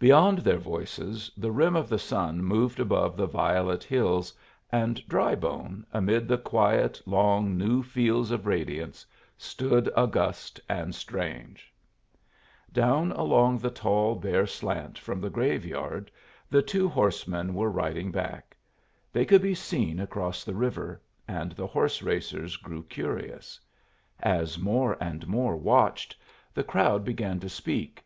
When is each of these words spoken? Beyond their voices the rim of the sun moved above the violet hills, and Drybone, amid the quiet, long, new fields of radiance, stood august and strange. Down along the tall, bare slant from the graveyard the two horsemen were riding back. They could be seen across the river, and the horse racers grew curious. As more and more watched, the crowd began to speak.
Beyond 0.00 0.38
their 0.38 0.58
voices 0.58 1.30
the 1.36 1.52
rim 1.52 1.76
of 1.76 1.88
the 1.88 1.96
sun 1.96 2.42
moved 2.42 2.80
above 2.80 3.16
the 3.16 3.28
violet 3.28 3.84
hills, 3.84 4.32
and 4.72 4.96
Drybone, 5.08 5.86
amid 5.92 6.26
the 6.26 6.36
quiet, 6.36 7.00
long, 7.06 7.56
new 7.56 7.80
fields 7.80 8.32
of 8.32 8.44
radiance, 8.44 9.06
stood 9.38 9.88
august 9.94 10.58
and 10.68 10.96
strange. 10.96 11.72
Down 12.72 13.12
along 13.12 13.58
the 13.58 13.70
tall, 13.70 14.16
bare 14.16 14.48
slant 14.48 14.98
from 14.98 15.20
the 15.20 15.30
graveyard 15.30 16.10
the 16.50 16.60
two 16.60 16.88
horsemen 16.88 17.54
were 17.54 17.70
riding 17.70 18.10
back. 18.10 18.56
They 19.12 19.24
could 19.24 19.42
be 19.42 19.54
seen 19.54 20.00
across 20.00 20.42
the 20.42 20.56
river, 20.56 21.00
and 21.28 21.52
the 21.52 21.68
horse 21.68 22.02
racers 22.02 22.56
grew 22.56 22.82
curious. 22.82 23.60
As 24.18 24.58
more 24.58 25.00
and 25.00 25.28
more 25.28 25.54
watched, 25.54 26.16
the 26.52 26.64
crowd 26.64 27.04
began 27.04 27.38
to 27.38 27.48
speak. 27.48 28.02